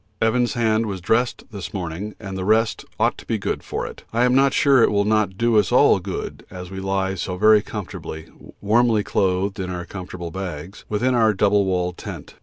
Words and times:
Evans' 0.19 0.55
hand 0.55 0.87
was 0.87 0.99
dressed 0.99 1.43
this 1.51 1.75
morning, 1.75 2.15
and 2.19 2.35
the 2.35 2.43
rest 2.43 2.83
ought 2.99 3.19
to 3.19 3.25
be 3.27 3.37
good 3.37 3.61
for 3.61 3.85
it. 3.85 4.03
I 4.11 4.23
am 4.23 4.33
not 4.33 4.51
sure 4.51 4.81
it 4.81 4.89
will 4.89 5.05
not 5.05 5.37
do 5.37 5.59
us 5.59 5.71
all 5.71 5.99
good 5.99 6.43
as 6.49 6.71
we 6.71 6.79
lie 6.79 7.13
so 7.13 7.37
very 7.37 7.61
comfortably, 7.61 8.25
warmly 8.61 9.03
clothed 9.03 9.59
in 9.59 9.69
our 9.69 9.85
comfortable 9.85 10.31
bags, 10.31 10.85
within 10.89 11.13
our 11.13 11.35
double 11.35 11.65
walled 11.65 11.99
tent. 11.99 12.33